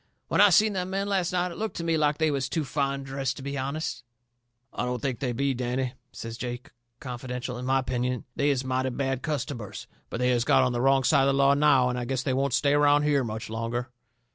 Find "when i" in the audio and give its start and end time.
0.29-0.49